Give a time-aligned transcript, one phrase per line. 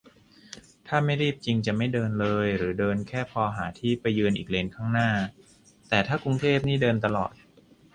[0.87, 5.09] ถ้าไม่รีบจริงจะไม่เดินเลย หรือเดินแค่พอหาที่ไปยืนอีกเลนข้างหน้า
[5.89, 7.31] แต่ถ้ากรุงเทพนี่เดินตลอด